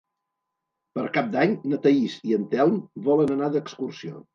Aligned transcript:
Per 0.99 1.03
Cap 1.19 1.29
d'Any 1.37 1.55
na 1.75 1.81
Thaís 1.85 2.19
i 2.31 2.37
en 2.41 2.51
Telm 2.57 2.85
volen 3.11 3.41
anar 3.41 3.57
d'excursió. 3.59 4.23